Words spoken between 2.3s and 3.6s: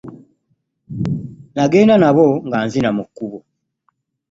nga nzina mu kkubo.